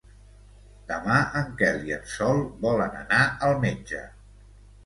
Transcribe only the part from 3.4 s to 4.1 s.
al metge.